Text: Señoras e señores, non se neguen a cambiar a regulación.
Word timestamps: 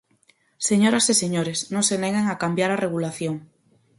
Señoras 0.69 1.05
e 1.11 1.13
señores, 1.23 1.59
non 1.73 1.83
se 1.89 1.95
neguen 2.01 2.25
a 2.29 2.39
cambiar 2.43 2.69
a 2.71 2.81
regulación. 2.85 3.35